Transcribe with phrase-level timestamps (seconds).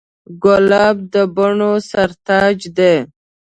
[0.43, 2.95] ګلاب د بڼو سر تاج دی.